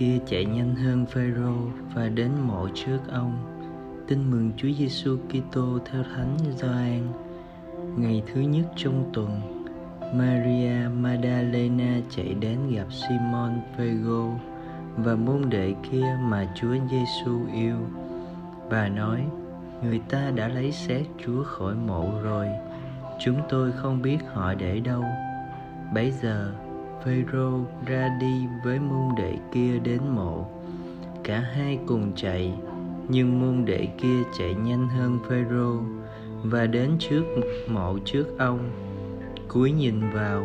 kia 0.00 0.18
chạy 0.26 0.44
nhanh 0.44 0.74
hơn 0.74 1.06
Phêrô 1.06 1.54
và 1.94 2.08
đến 2.08 2.30
mộ 2.46 2.68
trước 2.74 2.98
ông. 3.08 3.32
Tin 4.08 4.30
mừng 4.30 4.52
Chúa 4.56 4.68
Giêsu 4.78 5.16
Kitô 5.28 5.78
theo 5.90 6.02
Thánh 6.02 6.36
Gioan. 6.56 7.00
Ngày 7.96 8.22
thứ 8.26 8.40
nhất 8.40 8.64
trong 8.76 9.10
tuần, 9.12 9.40
Maria 10.14 10.88
Magdalena 11.00 12.00
chạy 12.10 12.34
đến 12.34 12.58
gặp 12.74 12.86
Simon 12.92 13.60
Phêrô 13.76 14.30
và 14.96 15.16
môn 15.16 15.50
đệ 15.50 15.74
kia 15.90 16.16
mà 16.22 16.54
Chúa 16.54 16.74
Giêsu 16.90 17.40
yêu. 17.54 17.76
Bà 18.70 18.88
nói: 18.88 19.24
Người 19.82 20.00
ta 20.08 20.30
đã 20.30 20.48
lấy 20.48 20.72
xác 20.72 21.02
Chúa 21.24 21.44
khỏi 21.44 21.74
mộ 21.74 22.10
rồi, 22.22 22.46
chúng 23.18 23.40
tôi 23.48 23.72
không 23.72 24.02
biết 24.02 24.18
họ 24.32 24.54
để 24.54 24.80
đâu. 24.80 25.04
Bấy 25.94 26.10
giờ, 26.10 26.52
Phêrô 27.04 27.60
ra 27.86 28.16
đi 28.20 28.46
với 28.64 28.78
môn 28.78 29.14
đệ 29.16 29.34
kia 29.52 29.78
đến 29.78 30.00
mộ. 30.14 30.46
Cả 31.24 31.40
hai 31.40 31.78
cùng 31.86 32.12
chạy, 32.16 32.54
nhưng 33.08 33.40
môn 33.40 33.64
đệ 33.64 33.88
kia 33.98 34.22
chạy 34.38 34.54
nhanh 34.54 34.88
hơn 34.88 35.18
Phêrô 35.28 35.80
và 36.44 36.66
đến 36.66 36.90
trước 36.98 37.24
mộ 37.68 37.98
trước 38.04 38.38
ông. 38.38 38.70
Cúi 39.48 39.72
nhìn 39.72 40.10
vào, 40.10 40.44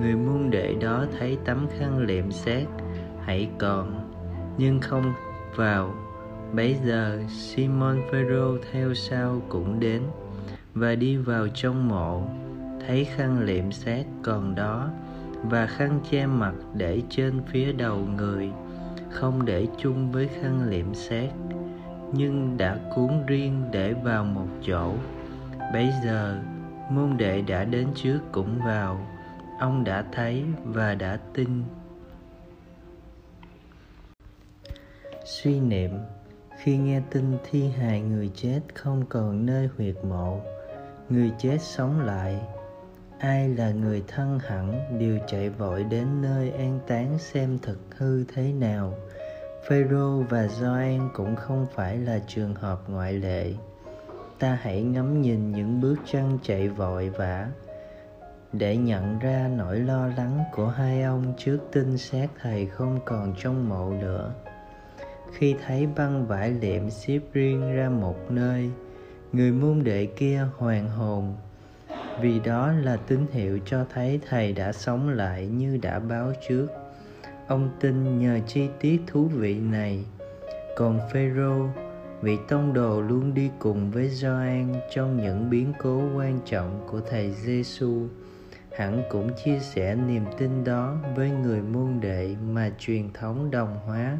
người 0.00 0.14
môn 0.14 0.50
đệ 0.50 0.74
đó 0.80 1.06
thấy 1.18 1.38
tấm 1.44 1.66
khăn 1.78 1.98
liệm 1.98 2.30
xác 2.30 2.64
hãy 3.24 3.48
còn, 3.58 4.10
nhưng 4.58 4.80
không 4.80 5.12
vào. 5.56 5.94
Bấy 6.52 6.76
giờ 6.84 7.22
Simon 7.28 8.00
Phêrô 8.12 8.56
theo 8.72 8.94
sau 8.94 9.42
cũng 9.48 9.80
đến 9.80 10.02
và 10.74 10.94
đi 10.94 11.16
vào 11.16 11.48
trong 11.54 11.88
mộ, 11.88 12.22
thấy 12.86 13.04
khăn 13.04 13.40
liệm 13.44 13.72
xác 13.72 14.04
còn 14.22 14.54
đó 14.54 14.90
và 15.50 15.66
khăn 15.66 16.00
che 16.10 16.26
mặt 16.26 16.54
để 16.74 17.02
trên 17.10 17.42
phía 17.46 17.72
đầu 17.72 17.96
người, 17.96 18.50
không 19.10 19.44
để 19.44 19.66
chung 19.78 20.12
với 20.12 20.28
khăn 20.28 20.68
liệm 20.70 20.94
xác 20.94 21.28
nhưng 22.12 22.56
đã 22.56 22.78
cuốn 22.94 23.26
riêng 23.26 23.62
để 23.70 23.92
vào 23.92 24.24
một 24.24 24.46
chỗ. 24.66 24.92
Bấy 25.72 25.90
giờ, 26.04 26.40
môn 26.90 27.16
đệ 27.16 27.42
đã 27.42 27.64
đến 27.64 27.88
trước 27.94 28.20
cũng 28.32 28.58
vào, 28.64 29.06
ông 29.60 29.84
đã 29.84 30.04
thấy 30.12 30.44
và 30.64 30.94
đã 30.94 31.18
tin. 31.34 31.62
Suy 35.24 35.60
niệm, 35.60 35.90
khi 36.58 36.76
nghe 36.76 37.00
tin 37.10 37.36
thi 37.50 37.68
hài 37.68 38.00
người 38.00 38.30
chết 38.34 38.60
không 38.74 39.04
còn 39.08 39.46
nơi 39.46 39.68
huyệt 39.76 39.96
mộ, 40.08 40.40
người 41.08 41.32
chết 41.38 41.58
sống 41.60 42.00
lại 42.00 42.40
ai 43.24 43.48
là 43.48 43.70
người 43.70 44.02
thân 44.08 44.38
hẳn 44.38 44.98
đều 44.98 45.18
chạy 45.26 45.50
vội 45.50 45.84
đến 45.84 46.22
nơi 46.22 46.50
an 46.50 46.80
táng 46.86 47.18
xem 47.18 47.58
thực 47.62 47.78
hư 47.96 48.24
thế 48.24 48.52
nào. 48.52 48.94
Phêrô 49.68 50.22
và 50.30 50.46
gioan 50.46 51.08
cũng 51.14 51.36
không 51.36 51.66
phải 51.74 51.98
là 51.98 52.18
trường 52.26 52.54
hợp 52.54 52.80
ngoại 52.88 53.12
lệ. 53.12 53.52
Ta 54.38 54.58
hãy 54.62 54.82
ngắm 54.82 55.22
nhìn 55.22 55.52
những 55.52 55.80
bước 55.80 55.96
chân 56.12 56.38
chạy 56.42 56.68
vội 56.68 57.08
vã. 57.08 57.48
Để 58.52 58.76
nhận 58.76 59.18
ra 59.18 59.50
nỗi 59.56 59.80
lo 59.80 60.06
lắng 60.06 60.44
của 60.52 60.68
hai 60.68 61.02
ông 61.02 61.34
trước 61.38 61.58
tin 61.72 61.98
xác 61.98 62.26
thầy 62.40 62.66
không 62.66 62.98
còn 63.04 63.34
trong 63.38 63.68
mộ 63.68 63.90
nữa. 63.90 64.34
Khi 65.32 65.54
thấy 65.66 65.86
băng 65.96 66.26
vải 66.26 66.50
liệm 66.50 66.90
xếp 66.90 67.20
riêng 67.32 67.74
ra 67.76 67.88
một 67.88 68.30
nơi, 68.30 68.70
người 69.32 69.52
môn 69.52 69.84
đệ 69.84 70.06
kia 70.06 70.46
hoàn 70.58 70.88
hồn 70.88 71.34
vì 72.20 72.40
đó 72.40 72.72
là 72.72 72.96
tín 72.96 73.26
hiệu 73.32 73.58
cho 73.66 73.84
thấy 73.94 74.20
thầy 74.28 74.52
đã 74.52 74.72
sống 74.72 75.08
lại 75.08 75.46
như 75.46 75.78
đã 75.82 75.98
báo 75.98 76.32
trước. 76.48 76.66
Ông 77.46 77.70
tin 77.80 78.18
nhờ 78.18 78.38
chi 78.46 78.68
tiết 78.80 79.00
thú 79.06 79.24
vị 79.24 79.60
này. 79.60 80.04
Còn 80.76 81.00
phêrô, 81.12 81.66
vị 82.20 82.36
tông 82.48 82.72
đồ 82.72 83.00
luôn 83.00 83.34
đi 83.34 83.50
cùng 83.58 83.90
với 83.90 84.08
Gioan 84.08 84.74
trong 84.94 85.22
những 85.22 85.50
biến 85.50 85.72
cố 85.78 86.02
quan 86.16 86.40
trọng 86.44 86.86
của 86.90 87.00
thầy 87.10 87.32
Giêsu 87.32 88.06
hẳn 88.76 89.02
cũng 89.10 89.30
chia 89.44 89.58
sẻ 89.58 89.94
niềm 89.94 90.24
tin 90.38 90.64
đó 90.64 90.96
với 91.16 91.30
người 91.30 91.62
môn 91.62 92.00
đệ 92.00 92.36
mà 92.48 92.70
truyền 92.78 93.12
thống 93.12 93.50
đồng 93.50 93.78
hóa. 93.86 94.18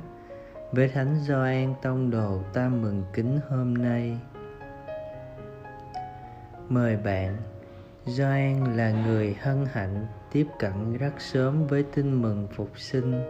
Với 0.72 0.88
thánh 0.88 1.16
Gioan 1.26 1.74
tông 1.82 2.10
đồ 2.10 2.42
ta 2.52 2.68
mừng 2.68 3.02
kính 3.12 3.38
hôm 3.48 3.74
nay. 3.74 4.18
Mời 6.68 6.96
bạn 6.96 7.36
Gioan 8.06 8.76
là 8.76 8.90
người 8.90 9.36
hân 9.40 9.66
hạnh 9.72 10.06
tiếp 10.32 10.46
cận 10.58 10.96
rất 10.98 11.12
sớm 11.18 11.66
với 11.66 11.82
tin 11.94 12.22
mừng 12.22 12.48
phục 12.56 12.78
sinh, 12.78 13.22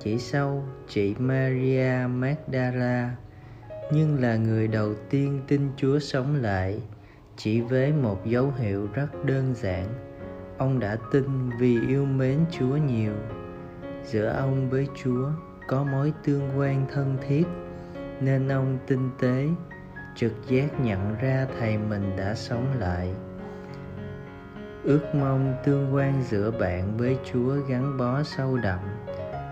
chỉ 0.00 0.18
sau 0.18 0.64
chị 0.88 1.14
Maria 1.18 2.06
Magdala, 2.08 3.16
nhưng 3.92 4.20
là 4.20 4.36
người 4.36 4.68
đầu 4.68 4.94
tiên 5.10 5.40
tin 5.48 5.70
Chúa 5.76 5.98
sống 5.98 6.42
lại, 6.42 6.82
chỉ 7.36 7.60
với 7.60 7.92
một 7.92 8.26
dấu 8.26 8.52
hiệu 8.58 8.88
rất 8.94 9.24
đơn 9.24 9.54
giản. 9.54 9.86
Ông 10.58 10.80
đã 10.80 10.96
tin 11.12 11.50
vì 11.58 11.80
yêu 11.88 12.04
mến 12.04 12.38
Chúa 12.50 12.76
nhiều. 12.76 13.14
Giữa 14.04 14.26
ông 14.26 14.70
với 14.70 14.88
Chúa 15.02 15.30
có 15.68 15.84
mối 15.84 16.12
tương 16.24 16.58
quan 16.58 16.86
thân 16.92 17.16
thiết, 17.28 17.44
nên 18.20 18.48
ông 18.48 18.78
tinh 18.86 19.10
tế, 19.20 19.46
trực 20.16 20.32
giác 20.48 20.80
nhận 20.80 21.16
ra 21.22 21.46
thầy 21.58 21.78
mình 21.78 22.16
đã 22.16 22.34
sống 22.34 22.66
lại 22.78 23.14
ước 24.84 25.14
mong 25.14 25.54
tương 25.64 25.94
quan 25.94 26.22
giữa 26.22 26.50
bạn 26.50 26.96
với 26.96 27.18
chúa 27.32 27.54
gắn 27.68 27.98
bó 27.98 28.22
sâu 28.22 28.56
đậm, 28.56 28.78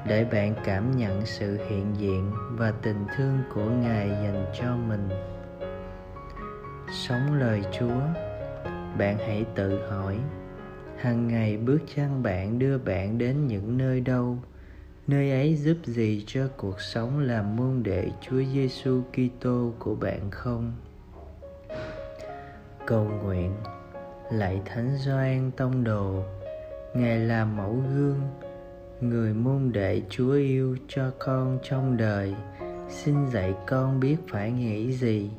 để 0.07 0.25
bạn 0.33 0.55
cảm 0.65 0.97
nhận 0.97 1.27
sự 1.27 1.59
hiện 1.69 1.87
diện 1.99 2.33
và 2.51 2.73
tình 2.83 3.05
thương 3.17 3.39
của 3.55 3.65
ngài 3.65 4.09
dành 4.09 4.47
cho 4.61 4.77
mình. 4.77 5.09
Sống 6.93 7.35
lời 7.41 7.63
chúa, 7.79 8.01
bạn 8.99 9.19
hãy 9.19 9.45
tự 9.55 9.89
hỏi 9.91 10.17
hàng 11.01 11.29
ngày 11.29 11.57
bước 11.57 11.79
chân 11.95 12.23
bạn 12.23 12.59
đưa 12.59 12.79
bạn 12.79 13.19
đến 13.19 13.47
những 13.47 13.79
nơi 13.79 14.01
đâu? 14.01 14.39
Nơi 15.07 15.31
ấy 15.31 15.57
giúp 15.57 15.77
gì 15.85 16.25
cho 16.27 16.49
cuộc 16.57 16.81
sống 16.81 17.19
làm 17.19 17.57
môn 17.57 17.83
đệ 17.83 18.11
Chúa 18.21 18.43
Giêsu 18.53 19.03
Kitô 19.13 19.73
của 19.79 19.95
bạn 19.95 20.31
không? 20.31 20.73
Cầu 22.87 23.05
nguyện 23.25 23.55
lạy 24.31 24.61
thánh 24.65 24.97
Gioan 24.99 25.51
tông 25.51 25.85
đồ, 25.85 26.23
ngài 26.95 27.19
là 27.19 27.45
mẫu 27.45 27.83
gương, 27.95 28.21
người 29.01 29.35
môn 29.35 29.73
đệ 29.73 30.03
chúa 30.11 30.33
yêu 30.33 30.77
cho 30.89 31.11
con 31.19 31.59
trong 31.63 31.97
đời. 31.97 32.35
Xin 32.89 33.31
dạy 33.31 33.55
con 33.67 34.01
biết 34.01 34.17
phải 34.29 34.53
nghĩ 34.53 34.93
gì, 34.93 35.31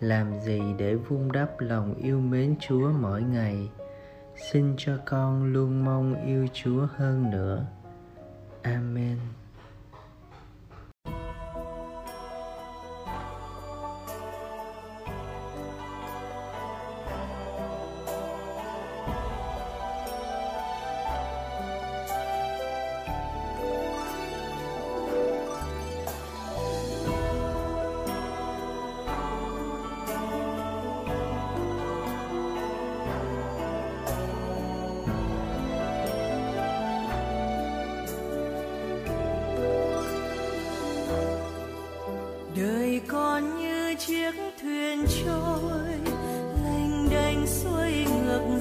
làm 0.00 0.40
gì 0.40 0.60
để 0.78 0.94
vun 0.94 1.32
đắp 1.32 1.60
lòng 1.60 1.94
yêu 1.94 2.20
mến 2.20 2.54
chúa 2.60 2.90
mỗi 3.00 3.22
ngày. 3.22 3.68
Xin 4.50 4.74
cho 4.76 4.92
con 5.04 5.52
luôn 5.52 5.84
mong 5.84 6.26
yêu 6.26 6.46
chúa 6.52 6.86
hơn 6.96 7.30
nữa. 7.30 7.66
Amen. 8.62 9.16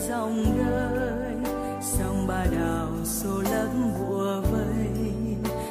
Dòng 0.07 0.43
đời 0.57 1.35
sông 1.81 2.27
ba 2.27 2.45
đào 2.45 2.87
xô 3.05 3.41
lấp 3.41 3.69
bùa 3.99 4.41
vây. 4.51 4.87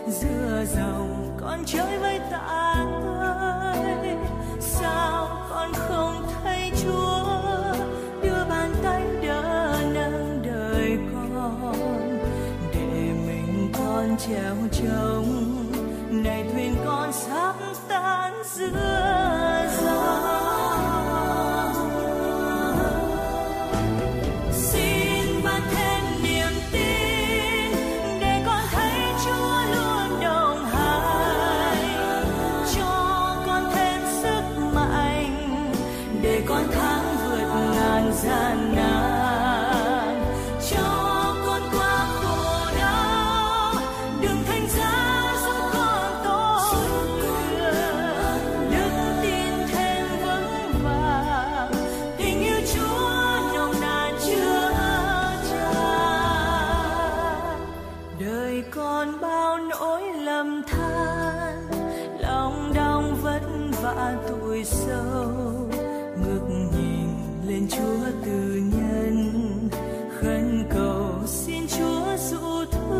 Giữa 0.09 0.65
dòng 0.77 1.37
con 1.41 1.65
chơi 1.67 1.99
với 1.99 2.19
ta 2.31 2.39
ơi, 2.39 4.17
sao 4.61 5.29
con 5.51 5.73
không 5.73 6.23
thấy 6.43 6.73
chúa? 6.83 7.25
Đưa 8.23 8.45
bàn 8.49 8.75
tay 8.83 9.07
đỡ 9.23 9.75
nâng 9.95 10.43
đời 10.45 10.99
con, 11.15 12.19
để 12.75 13.13
mình 13.27 13.73
con 13.79 14.17
treo 14.17 14.57
trông 14.73 15.50
zana 38.23 38.90
oh. 72.73 73.00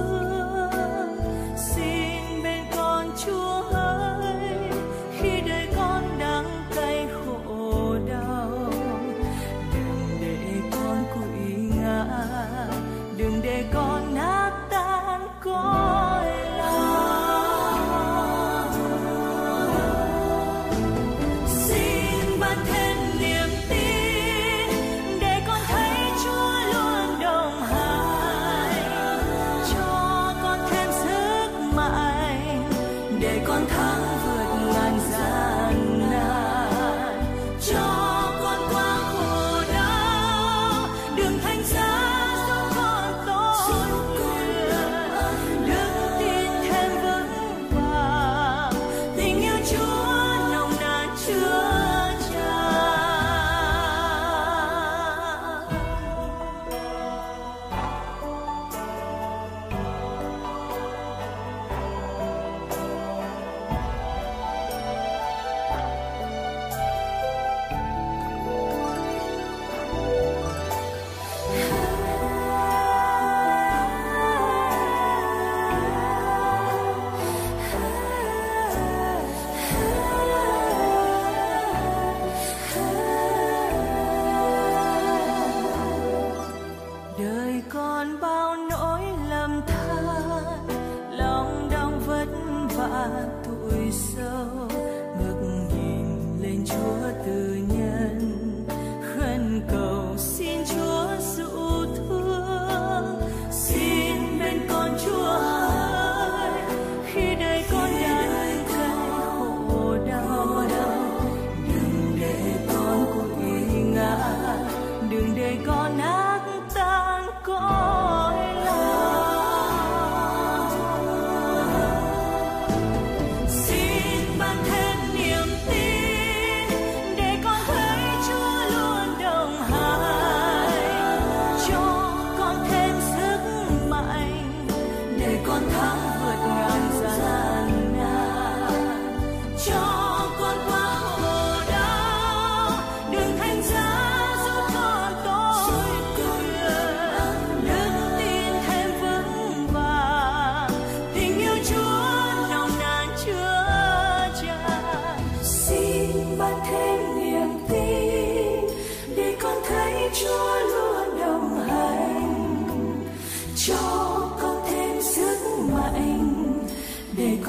God. 93.01 93.40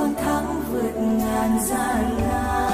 Con 0.02 0.16
thắng 0.16 0.62
vượt 0.72 0.94
ngàn 0.98 1.60
gian 1.70 2.18
nan. 2.22 2.71